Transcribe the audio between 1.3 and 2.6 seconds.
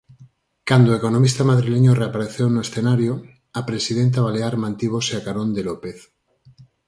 madrileño reapareceu